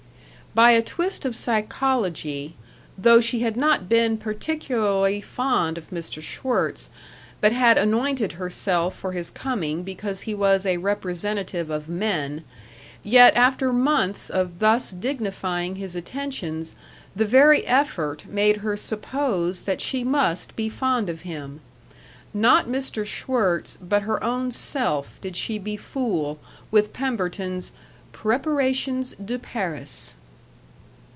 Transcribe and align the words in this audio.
By 0.53 0.71
a 0.71 0.81
twist 0.81 1.23
of 1.23 1.33
psychology, 1.33 2.55
though 2.97 3.21
she 3.21 3.39
had 3.39 3.55
not 3.55 3.87
been 3.87 4.17
particularly 4.17 5.21
fond 5.21 5.77
of 5.77 5.91
Mr. 5.91 6.21
Schwirtz, 6.21 6.89
but 7.39 7.53
had 7.53 7.77
anointed 7.77 8.33
herself 8.33 8.93
for 8.93 9.13
his 9.13 9.29
coming 9.29 9.83
because 9.83 10.19
he 10.23 10.35
was 10.35 10.65
a 10.65 10.75
representative 10.75 11.69
of 11.69 11.87
men, 11.87 12.43
yet 13.01 13.33
after 13.37 13.71
months 13.71 14.29
of 14.29 14.59
thus 14.59 14.91
dignifying 14.91 15.77
his 15.77 15.95
attentions, 15.95 16.75
the 17.15 17.23
very 17.23 17.65
effort 17.65 18.25
made 18.27 18.57
her 18.57 18.75
suppose 18.75 19.61
that 19.61 19.79
she 19.79 20.03
must 20.03 20.53
be 20.57 20.67
fond 20.67 21.07
of 21.07 21.21
him. 21.21 21.61
Not 22.33 22.67
Mr. 22.67 23.05
Schwirtz, 23.05 23.77
but 23.81 24.01
her 24.01 24.21
own 24.21 24.51
self 24.51 25.17
did 25.21 25.37
she 25.37 25.57
befool 25.57 26.39
with 26.71 26.91
Pemberton's 26.91 27.71
"Preparations 28.11 29.15
de 29.23 29.39
Paris." 29.39 30.17